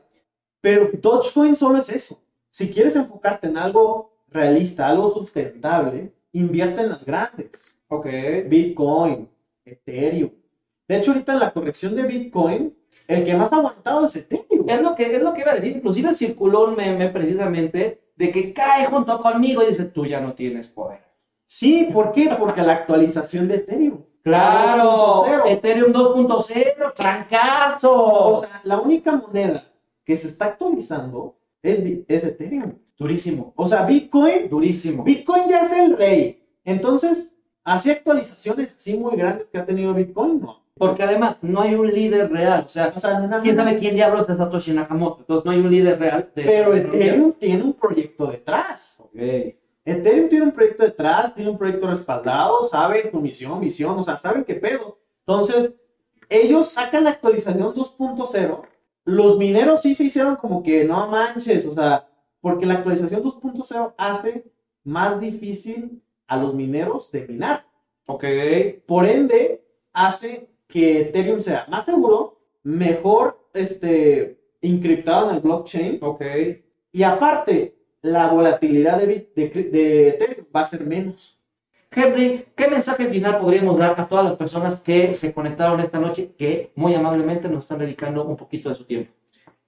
Pero 0.60 0.90
Dogecoin 0.92 1.56
solo 1.56 1.78
es 1.78 1.88
eso. 1.88 2.20
Si 2.50 2.70
quieres 2.70 2.96
enfocarte 2.96 3.46
en 3.46 3.56
algo 3.56 4.12
realista, 4.28 4.88
algo 4.88 5.10
sustentable, 5.10 6.12
invierte 6.32 6.80
en 6.80 6.90
las 6.90 7.04
grandes. 7.04 7.80
Ok. 7.88 8.06
Bitcoin, 8.46 9.28
Ethereum. 9.64 10.30
De 10.86 10.96
hecho, 10.96 11.12
ahorita 11.12 11.34
en 11.34 11.40
la 11.40 11.52
corrección 11.52 11.94
de 11.94 12.04
Bitcoin, 12.04 12.74
el 13.06 13.24
que 13.24 13.34
más 13.34 13.52
ha 13.52 13.56
aguantado 13.56 14.06
es 14.06 14.16
Ethereum. 14.16 14.68
Es 14.68 14.82
lo 14.82 14.94
que, 14.94 15.14
es 15.14 15.22
lo 15.22 15.32
que 15.32 15.40
iba 15.40 15.52
a 15.52 15.54
decir. 15.54 15.76
Inclusive 15.76 16.14
circuló 16.14 16.64
un 16.64 16.76
meme 16.76 17.08
precisamente 17.08 18.00
de 18.16 18.32
que 18.32 18.52
cae 18.52 18.86
junto 18.86 19.20
conmigo 19.20 19.62
y 19.62 19.66
dice, 19.66 19.84
tú 19.84 20.04
ya 20.04 20.20
no 20.20 20.34
tienes 20.34 20.68
poder. 20.68 21.07
Sí, 21.50 21.88
¿por 21.94 22.12
qué? 22.12 22.28
Porque 22.38 22.60
la 22.60 22.74
actualización 22.74 23.48
de 23.48 23.54
Ethereum. 23.56 24.02
Claro, 24.22 25.24
2.0. 25.24 25.42
Ethereum 25.46 25.92
2.0, 25.94 26.92
trancazo. 26.94 27.94
O 27.94 28.36
sea, 28.36 28.60
la 28.64 28.78
única 28.78 29.16
moneda 29.16 29.64
que 30.04 30.14
se 30.18 30.28
está 30.28 30.44
actualizando 30.46 31.36
es, 31.62 31.82
es 32.06 32.24
Ethereum. 32.24 32.74
durísimo, 32.98 33.54
O 33.56 33.66
sea, 33.66 33.86
Bitcoin, 33.86 34.50
durísimo. 34.50 35.04
Bitcoin 35.04 35.48
ya 35.48 35.62
es 35.62 35.72
el 35.72 35.96
rey. 35.96 36.44
Entonces, 36.64 37.34
¿hace 37.64 37.92
actualizaciones 37.92 38.74
así 38.76 38.94
muy 38.98 39.16
grandes 39.16 39.48
que 39.48 39.56
ha 39.56 39.64
tenido 39.64 39.94
Bitcoin? 39.94 40.40
No. 40.42 40.60
Porque 40.76 41.02
además 41.02 41.38
no 41.42 41.62
hay 41.62 41.74
un 41.74 41.90
líder 41.90 42.30
real. 42.30 42.64
O 42.66 42.68
sea, 42.68 42.92
O 42.94 43.00
sea, 43.00 43.18
no- 43.20 43.40
quién 43.40 43.56
sabe 43.56 43.76
quién 43.78 43.94
diablos 43.94 44.28
es 44.28 44.36
Satoshi 44.36 44.72
Nakamoto. 44.72 45.20
Entonces 45.20 45.44
no 45.46 45.50
hay 45.52 45.60
un 45.60 45.70
líder 45.70 45.98
real. 45.98 46.30
De 46.34 46.42
Pero. 46.44 46.74
Ethereum 46.76 47.32
tiene 47.32 47.62
un 47.64 47.72
proyecto 47.72 48.26
detrás. 48.26 48.96
Ok. 49.00 49.16
Ethereum 49.90 50.28
tiene 50.28 50.44
un 50.44 50.52
proyecto 50.52 50.84
detrás, 50.84 51.34
tiene 51.34 51.50
un 51.50 51.58
proyecto 51.58 51.86
respaldado, 51.86 52.62
sabe 52.62 53.10
su 53.10 53.20
misión, 53.20 53.60
visión, 53.60 53.98
o 53.98 54.02
sea, 54.02 54.18
saben 54.18 54.44
qué 54.44 54.54
pedo. 54.54 54.98
Entonces, 55.26 55.74
ellos 56.28 56.68
sacan 56.68 57.04
la 57.04 57.10
actualización 57.10 57.74
2.0. 57.74 58.62
Los 59.04 59.38
mineros 59.38 59.80
sí 59.82 59.94
se 59.94 60.04
hicieron 60.04 60.36
como 60.36 60.62
que 60.62 60.84
no 60.84 61.08
manches, 61.08 61.64
o 61.66 61.72
sea, 61.72 62.06
porque 62.40 62.66
la 62.66 62.74
actualización 62.74 63.22
2.0 63.22 63.94
hace 63.96 64.44
más 64.84 65.20
difícil 65.20 66.02
a 66.26 66.36
los 66.36 66.54
mineros 66.54 67.10
de 67.10 67.26
minar. 67.26 67.64
Ok. 68.06 68.24
Por 68.86 69.06
ende, 69.06 69.64
hace 69.92 70.50
que 70.66 71.00
Ethereum 71.00 71.40
sea 71.40 71.66
más 71.68 71.86
seguro, 71.86 72.40
mejor 72.62 73.48
este, 73.54 74.38
encriptado 74.60 75.30
en 75.30 75.36
el 75.36 75.42
blockchain 75.42 75.98
Ok. 76.02 76.22
y 76.92 77.02
aparte, 77.02 77.77
la 78.02 78.28
volatilidad 78.28 78.98
de, 78.98 79.06
Bit- 79.06 79.34
de, 79.34 79.62
de 79.70 80.08
Ethereum 80.10 80.46
va 80.54 80.60
a 80.62 80.66
ser 80.66 80.84
menos. 80.86 81.38
Henry, 81.90 82.44
¿qué 82.54 82.68
mensaje 82.68 83.06
final 83.08 83.38
podríamos 83.40 83.78
dar 83.78 83.98
a 83.98 84.08
todas 84.08 84.24
las 84.24 84.36
personas 84.36 84.80
que 84.80 85.14
se 85.14 85.32
conectaron 85.32 85.80
esta 85.80 85.98
noche, 85.98 86.34
que 86.36 86.70
muy 86.76 86.94
amablemente 86.94 87.48
nos 87.48 87.64
están 87.64 87.78
dedicando 87.78 88.24
un 88.24 88.36
poquito 88.36 88.68
de 88.68 88.74
su 88.74 88.84
tiempo? 88.84 89.12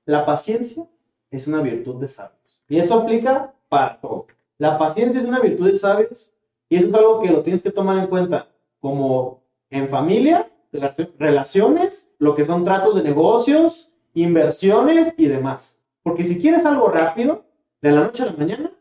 La 0.05 0.27
paciencia 0.27 0.87
es 1.31 1.47
una 1.47 1.63
virtud 1.63 2.01
de 2.01 2.09
sabios. 2.09 2.63
Y 2.69 2.79
eso 2.79 3.01
aplica 3.01 3.55
para 3.69 4.01
todo. 4.01 4.27
La 4.59 4.77
paciencia 4.79 5.21
es 5.21 5.27
una 5.27 5.41
virtud 5.41 5.71
de 5.71 5.77
sabios 5.77 6.33
y 6.69 6.77
eso 6.77 6.89
es 6.89 6.95
algo 6.95 7.23
que 7.23 7.29
lo 7.31 7.43
tienes 7.43 7.63
que 7.63 7.71
tomar 7.73 7.99
en 7.99 8.07
cuenta 8.09 8.49
como 8.81 9.43
en 9.71 9.89
familia, 9.89 10.51
relac- 10.73 11.13
relaciones, 11.19 12.15
lo 12.19 12.35
que 12.35 12.45
son 12.45 12.65
tratos 12.65 12.95
de 12.95 13.03
negocios, 13.03 13.93
inversiones 14.15 15.15
y 15.17 15.27
demás. 15.27 15.79
Porque 16.03 16.25
si 16.25 16.39
quieres 16.41 16.67
algo 16.67 16.89
rápido, 16.89 17.45
de 17.83 17.91
la 17.91 18.03
noche 18.05 18.23
a 18.23 18.27
la 18.27 18.33
mañana, 18.33 18.73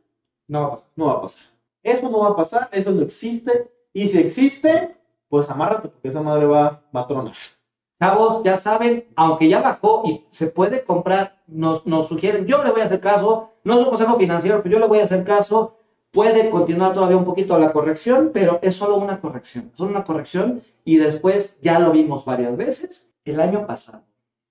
No, 0.47 0.77
no 0.95 1.05
va 1.07 1.13
a 1.13 1.21
pasar. 1.21 1.45
Eso 1.83 2.09
no 2.09 2.19
va 2.19 2.29
a 2.29 2.35
pasar, 2.35 2.69
eso 2.71 2.91
no 2.91 3.01
existe. 3.03 3.71
Y 3.93 4.07
si 4.07 4.19
existe, 4.19 4.95
pues 5.29 5.49
amárrate 5.49 5.89
porque 5.89 6.09
esa 6.09 6.21
madre 6.21 6.45
va, 6.47 6.83
va 6.95 7.01
a 7.01 7.07
tronar. 7.07 7.35
Chavos, 8.01 8.43
ya 8.43 8.57
saben, 8.57 9.05
aunque 9.15 9.49
ya 9.49 9.61
bajó 9.61 10.03
y 10.05 10.25
se 10.31 10.47
puede 10.47 10.83
comprar, 10.85 11.41
nos, 11.47 11.85
nos 11.85 12.07
sugieren, 12.07 12.45
yo 12.47 12.63
le 12.63 12.71
voy 12.71 12.81
a 12.81 12.85
hacer 12.85 13.01
caso, 13.01 13.51
no 13.63 13.73
es 13.75 13.81
un 13.81 13.89
consejo 13.89 14.17
financiero, 14.17 14.61
pero 14.63 14.73
yo 14.73 14.79
le 14.79 14.87
voy 14.87 14.99
a 14.99 15.03
hacer 15.03 15.23
caso, 15.25 15.75
puede 16.11 16.49
continuar 16.49 16.93
todavía 16.93 17.17
un 17.17 17.25
poquito 17.25 17.59
la 17.59 17.73
corrección, 17.73 18.31
pero 18.33 18.59
es 18.61 18.75
solo 18.75 18.95
una 18.97 19.19
corrección, 19.19 19.69
es 19.73 19.77
solo 19.77 19.91
una 19.91 20.03
corrección 20.05 20.63
y 20.85 20.97
después 20.97 21.59
ya 21.61 21.77
lo 21.79 21.91
vimos 21.91 22.23
varias 22.25 22.55
veces. 22.55 23.13
El 23.25 23.39
año 23.41 23.67
pasado, 23.67 24.03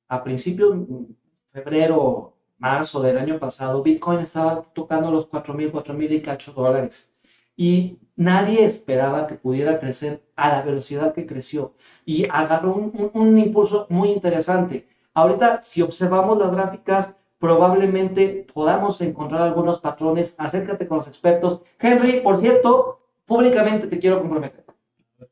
a 0.08 0.22
principios, 0.22 0.76
mm, 0.76 1.04
febrero, 1.52 2.34
marzo 2.58 3.00
del 3.02 3.18
año 3.18 3.38
pasado, 3.38 3.82
Bitcoin 3.82 4.20
estaba 4.20 4.62
tocando 4.72 5.10
los 5.10 5.26
4.000, 5.26 5.70
4.000 5.70 6.12
y 6.12 6.22
cacho 6.22 6.52
dólares. 6.52 7.10
Y 7.56 7.98
nadie 8.16 8.64
esperaba 8.64 9.26
que 9.26 9.34
pudiera 9.34 9.78
crecer 9.80 10.22
a 10.36 10.48
la 10.48 10.62
velocidad 10.62 11.12
que 11.12 11.26
creció 11.26 11.74
y 12.04 12.24
agarró 12.30 12.72
un, 12.74 12.90
un- 12.94 13.10
un 13.14 13.38
impulso 13.38 13.86
muy 13.90 14.10
interesante. 14.10 14.86
Ahorita, 15.14 15.60
si 15.62 15.82
observamos 15.82 16.38
las 16.38 16.52
gráficas, 16.52 17.14
probablemente 17.38 18.46
podamos 18.54 19.00
encontrar 19.00 19.42
algunos 19.42 19.80
patrones. 19.80 20.34
Acércate 20.38 20.86
con 20.86 20.98
los 20.98 21.08
expertos. 21.08 21.60
Henry, 21.78 22.20
por 22.20 22.38
cierto, 22.38 22.98
públicamente 23.26 23.86
te 23.88 23.98
quiero 23.98 24.20
comprometer. 24.20 24.67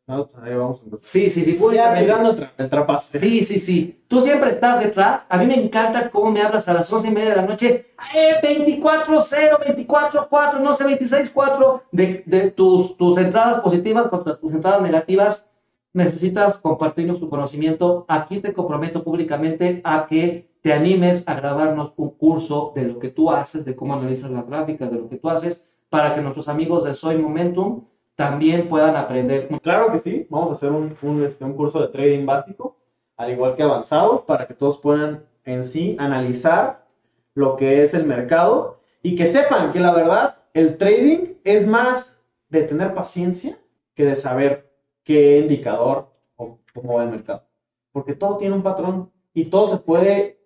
No, 0.07 0.29
ahí 0.43 0.55
vamos 0.55 0.83
a. 0.83 0.97
Sí, 1.01 1.31
sí, 1.31 1.45
sí, 1.45 1.53
Ya 1.53 1.59
públicamente. 1.59 2.05
tirando 2.05 2.37
tra- 2.37 2.53
el 2.59 2.69
trapazo. 2.71 3.19
Sí, 3.19 3.43
sí, 3.43 3.59
sí. 3.61 4.03
Tú 4.09 4.21
siempre 4.21 4.51
estás 4.51 4.81
detrás. 4.83 5.25
A 5.29 5.39
mí 5.39 5.47
me 5.47 5.55
encanta 5.63 6.11
cómo 6.11 6.31
me 6.33 6.43
hablas 6.43 6.69
a 6.69 6.75
las 6.75 6.93
once 6.93 7.09
y 7.09 7.13
media 7.13 7.31
de 7.31 7.37
la 7.37 7.47
noche. 7.47 7.87
Eh, 8.15 8.35
24-0, 8.43 9.59
24-4, 9.59 10.59
no 10.61 10.75
sé, 10.75 10.85
26-4 10.85 11.83
de, 11.93 12.23
de 12.27 12.51
tus, 12.51 12.97
tus 12.97 13.17
entradas 13.19 13.61
positivas 13.61 14.09
contra 14.09 14.37
tus 14.37 14.53
entradas 14.53 14.83
negativas. 14.83 15.47
Necesitas 15.93 16.59
compartirnos 16.59 17.21
tu 17.21 17.29
conocimiento. 17.31 18.05
Aquí 18.09 18.41
te 18.41 18.53
comprometo 18.53 19.05
públicamente 19.05 19.81
a 19.85 20.07
que 20.09 20.49
te 20.63 20.73
animes 20.73 21.23
a 21.29 21.35
grabarnos 21.35 21.93
un 21.97 22.11
curso 22.11 22.73
de 22.75 22.83
lo 22.83 22.99
que 22.99 23.09
tú 23.11 23.31
haces, 23.31 23.65
de 23.65 23.77
cómo 23.77 23.95
analizas 23.95 24.31
las 24.33 24.47
gráficas, 24.47 24.91
de 24.91 24.99
lo 24.99 25.09
que 25.09 25.17
tú 25.17 25.29
haces, 25.31 25.65
para 25.89 26.13
que 26.15 26.21
nuestros 26.21 26.49
amigos 26.49 26.85
de 26.85 26.95
Soy 26.95 27.17
Momentum 27.19 27.85
también 28.17 28.69
puedan 28.69 28.97
aprender. 28.97 29.49
Claro 29.63 29.93
que 29.93 29.99
sí, 29.99 30.27
vamos 30.31 30.51
a 30.51 30.55
hacer 30.55 30.73
un, 30.73 31.23
este, 31.25 31.45
un 31.45 31.55
curso 31.55 31.81
de 31.81 31.89
trading 31.89 32.27
básico, 32.27 32.79
al 33.17 33.31
igual 33.31 33.55
que 33.55 33.63
avanzado, 33.63 34.25
para 34.25 34.47
que 34.47 34.55
todos 34.55 34.79
puedan 34.79 35.25
en 35.45 35.65
sí 35.65 35.97
analizar 36.01 36.87
lo 37.35 37.57
que 37.57 37.83
es 37.83 37.95
el 37.95 38.07
mercado 38.07 38.81
y 39.03 39.15
que 39.15 39.27
sepan 39.27 39.71
que 39.71 39.81
la 39.81 39.93
verdad, 39.93 40.39
el 40.55 40.79
trading 40.79 41.35
es 41.45 41.67
más 41.67 42.19
de 42.49 42.63
tener 42.63 42.95
paciencia 42.95 43.59
que 43.95 44.05
de 44.05 44.17
saber 44.17 44.73
qué 45.05 45.39
indicador 45.39 46.11
o 46.37 46.59
cómo 46.75 46.95
va 46.95 47.05
el 47.05 47.11
mercado. 47.11 47.47
Porque 47.93 48.15
todo 48.15 48.39
tiene 48.39 48.55
un 48.55 48.63
patrón 48.63 49.13
y 49.35 49.45
todo 49.45 49.69
se 49.69 49.77
puede 49.77 50.41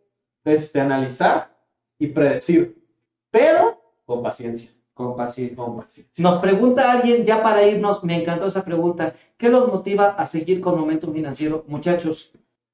este, 0.45 0.81
analizar 0.81 1.57
y 1.99 2.09
predecir, 2.09 2.83
pero 3.31 3.81
con 4.05 4.23
paciencia. 4.23 4.71
Con 5.00 5.16
paciencia. 5.16 5.64
Nos 6.19 6.37
pregunta 6.38 6.92
alguien, 6.92 7.25
ya 7.25 7.42
para 7.42 7.66
irnos, 7.66 8.04
me 8.04 8.21
encantó 8.21 8.47
esa 8.47 8.62
pregunta, 8.62 9.14
¿qué 9.38 9.49
los 9.49 9.66
motiva 9.73 10.09
a 10.11 10.26
seguir 10.26 10.61
con 10.61 10.78
Momentum 10.78 11.14
Financiero? 11.14 11.64
Muchachos, 11.69 12.33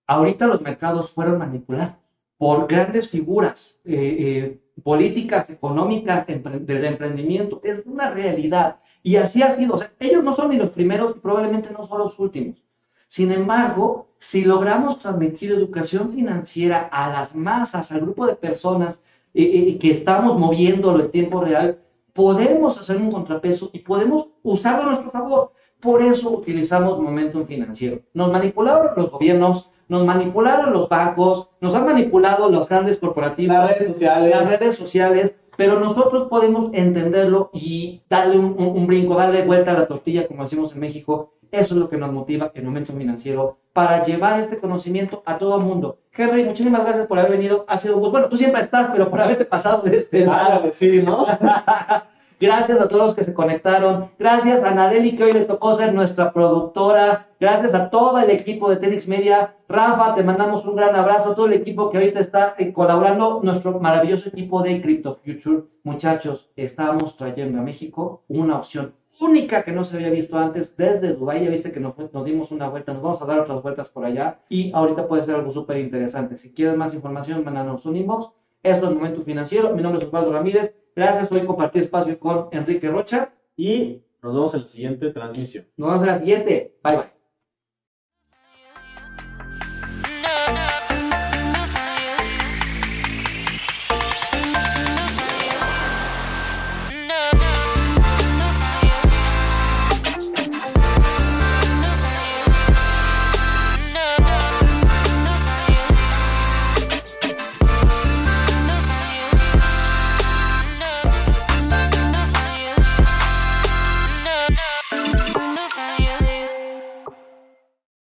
ahorita 0.08 0.48
los 0.48 0.60
mercados 0.60 1.12
fueron 1.12 1.38
manipulados 1.38 1.94
por 2.36 2.66
grandes 2.66 3.08
figuras 3.08 3.80
eh, 3.84 4.16
eh, 4.18 4.60
políticas, 4.82 5.50
económicas, 5.50 6.26
empre- 6.26 6.58
del 6.58 6.84
emprendimiento. 6.84 7.60
Es 7.62 7.82
una 7.86 8.10
realidad. 8.10 8.80
Y 9.04 9.16
así 9.16 9.42
ha 9.42 9.54
sido. 9.54 9.74
O 9.74 9.78
sea, 9.78 9.92
ellos 10.00 10.24
no 10.24 10.32
son 10.32 10.50
ni 10.50 10.56
los 10.56 10.70
primeros 10.70 11.14
y 11.16 11.20
probablemente 11.20 11.70
no 11.70 11.86
son 11.86 11.98
los 12.00 12.18
últimos. 12.18 12.62
Sin 13.06 13.30
embargo, 13.30 14.08
si 14.18 14.44
logramos 14.44 14.98
transmitir 14.98 15.52
educación 15.52 16.12
financiera 16.12 16.88
a 16.90 17.08
las 17.08 17.36
masas, 17.36 17.92
al 17.92 18.00
grupo 18.00 18.26
de 18.26 18.34
personas 18.34 19.00
eh, 19.32 19.44
eh, 19.44 19.78
que 19.78 19.92
estamos 19.92 20.36
moviéndolo 20.38 21.04
en 21.04 21.10
tiempo 21.12 21.40
real, 21.40 21.78
podemos 22.16 22.80
hacer 22.80 22.96
un 22.96 23.10
contrapeso 23.10 23.70
y 23.72 23.80
podemos 23.80 24.28
usarlo 24.42 24.82
a 24.82 24.86
nuestro 24.86 25.10
favor. 25.12 25.52
Por 25.78 26.02
eso 26.02 26.30
utilizamos 26.30 26.98
momentum 26.98 27.46
financiero. 27.46 28.00
Nos 28.14 28.32
manipularon 28.32 28.88
los 28.96 29.10
gobiernos, 29.10 29.70
nos 29.88 30.04
manipularon 30.04 30.72
los 30.72 30.88
bancos, 30.88 31.50
nos 31.60 31.74
han 31.74 31.84
manipulado 31.84 32.50
las 32.50 32.68
grandes 32.68 32.98
corporativas, 32.98 33.58
Las 33.70 33.78
redes 33.78 33.92
sociales. 33.92 34.30
las 34.30 34.48
redes 34.48 34.74
sociales, 34.74 35.36
pero 35.56 35.78
nosotros 35.78 36.28
podemos 36.28 36.70
entenderlo 36.72 37.50
y 37.52 38.02
darle 38.10 38.38
un, 38.38 38.56
un- 38.58 38.76
un 38.76 38.86
brinco, 38.86 39.14
darle 39.14 39.42
vuelta 39.44 39.70
a 39.72 39.74
la 39.78 39.86
tortilla, 39.86 40.26
como 40.26 40.42
decimos 40.42 40.74
en 40.74 40.80
México. 40.80 41.34
Eso 41.50 41.74
es 41.74 41.80
lo 41.80 41.88
que 41.88 41.96
nos 41.96 42.12
motiva 42.12 42.50
en 42.54 42.64
Momentum 42.64 42.98
Financiero 42.98 43.58
para 43.72 44.04
llevar 44.04 44.40
este 44.40 44.58
conocimiento 44.58 45.22
a 45.26 45.38
todo 45.38 45.58
el 45.58 45.64
mundo. 45.64 45.98
Henry, 46.12 46.44
muchísimas 46.44 46.82
gracias 46.84 47.06
por 47.06 47.18
haber 47.18 47.32
venido. 47.32 47.64
Ha 47.68 47.78
sido 47.78 47.96
un 47.96 48.00
gusto. 48.00 48.12
Bueno, 48.12 48.28
tú 48.28 48.36
siempre 48.36 48.62
estás, 48.62 48.90
pero 48.90 49.10
por 49.10 49.20
haberte 49.20 49.44
pasado 49.44 49.82
de 49.82 49.96
este 49.96 50.24
lado. 50.24 50.60
Claro 50.60 50.72
sí, 50.72 51.02
¿no? 51.02 51.26
Gracias 52.38 52.78
a 52.78 52.86
todos 52.86 53.02
los 53.02 53.14
que 53.14 53.24
se 53.24 53.32
conectaron. 53.32 54.10
Gracias 54.18 54.62
a 54.62 54.74
Nadeli, 54.74 55.16
que 55.16 55.24
hoy 55.24 55.32
les 55.32 55.46
tocó 55.46 55.72
ser 55.72 55.94
nuestra 55.94 56.34
productora. 56.34 57.28
Gracias 57.40 57.72
a 57.72 57.88
todo 57.88 58.18
el 58.18 58.30
equipo 58.30 58.68
de 58.68 58.76
Tenix 58.76 59.08
Media. 59.08 59.54
Rafa, 59.70 60.14
te 60.14 60.22
mandamos 60.22 60.66
un 60.66 60.76
gran 60.76 60.94
abrazo. 60.94 61.30
A 61.30 61.34
todo 61.34 61.46
el 61.46 61.54
equipo 61.54 61.88
que 61.88 61.96
ahorita 61.96 62.20
está 62.20 62.54
eh, 62.58 62.74
colaborando. 62.74 63.40
Nuestro 63.42 63.80
maravilloso 63.80 64.28
equipo 64.28 64.62
de 64.62 64.82
Crypto 64.82 65.18
Future. 65.24 65.62
Muchachos, 65.82 66.50
estamos 66.56 67.16
trayendo 67.16 67.58
a 67.58 67.62
México 67.62 68.22
una 68.28 68.58
opción 68.58 68.92
única 69.18 69.62
que 69.62 69.72
no 69.72 69.82
se 69.82 69.96
había 69.96 70.10
visto 70.10 70.36
antes 70.36 70.76
desde 70.76 71.14
Dubái. 71.14 71.42
Ya 71.42 71.48
viste 71.48 71.72
que 71.72 71.80
nos, 71.80 71.94
nos 72.12 72.24
dimos 72.26 72.50
una 72.50 72.68
vuelta. 72.68 72.92
Nos 72.92 73.02
vamos 73.02 73.22
a 73.22 73.24
dar 73.24 73.38
otras 73.38 73.62
vueltas 73.62 73.88
por 73.88 74.04
allá. 74.04 74.40
Y 74.50 74.72
ahorita 74.74 75.08
puede 75.08 75.24
ser 75.24 75.36
algo 75.36 75.50
súper 75.52 75.78
interesante. 75.78 76.36
Si 76.36 76.52
quieres 76.52 76.76
más 76.76 76.92
información, 76.92 77.44
mándanos 77.44 77.86
un 77.86 77.96
inbox. 77.96 78.28
Eso 78.62 78.88
es 78.90 78.94
Momento 78.94 79.22
Financiero. 79.22 79.74
Mi 79.74 79.80
nombre 79.80 80.02
es 80.02 80.06
Osvaldo 80.06 80.34
Ramírez. 80.34 80.74
Gracias. 80.96 81.30
Hoy 81.30 81.44
compartí 81.44 81.80
espacio 81.80 82.18
con 82.18 82.48
Enrique 82.52 82.88
Rocha. 82.88 83.32
Y 83.56 84.02
Nos 84.22 84.34
vemos 84.34 84.54
en 84.54 84.60
la 84.62 84.66
siguiente 84.66 85.12
transmisión. 85.12 85.66
Nos 85.76 85.90
vemos 85.90 86.02
en 86.06 86.12
la 86.12 86.18
siguiente. 86.18 86.74
Bye 86.82 86.96
bye. 86.96 87.15